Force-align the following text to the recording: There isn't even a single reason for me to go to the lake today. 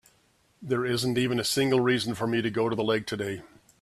There 0.63 0.83
isn't 0.83 1.19
even 1.19 1.39
a 1.39 1.43
single 1.43 1.79
reason 1.79 2.15
for 2.15 2.25
me 2.25 2.41
to 2.41 2.49
go 2.49 2.69
to 2.69 2.75
the 2.75 2.83
lake 2.83 3.05
today. 3.05 3.43